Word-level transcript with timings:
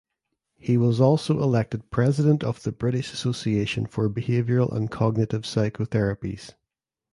He 0.57 0.79
was 0.79 0.99
also 0.99 1.43
elected 1.43 1.91
President 1.91 2.43
of 2.43 2.63
the 2.63 2.71
British 2.71 3.13
Association 3.13 3.85
for 3.85 4.09
Behavioural 4.09 4.73
and 4.75 4.89
Cognitive 4.89 5.43
Psychotherapies. 5.43 6.55